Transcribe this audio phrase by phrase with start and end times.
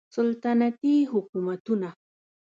[0.15, 1.89] سلطنتي حکومتونه